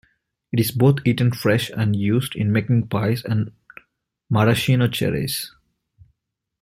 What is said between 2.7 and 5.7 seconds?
pies and Maraschino cherries.